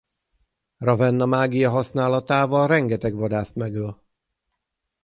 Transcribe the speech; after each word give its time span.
Ravenna 0.79 1.25
mágia 1.25 1.69
használatával 1.69 2.67
rengeteg 2.67 3.13
vadászt 3.13 3.55
megöl. 3.55 4.01